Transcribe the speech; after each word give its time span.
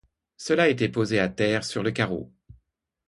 Cela 0.35 0.67
était 0.69 0.89
posé 0.89 1.19
à 1.19 1.29
terre 1.29 1.63
sur 1.63 1.83
le 1.83 1.91
carreau. 1.91 2.31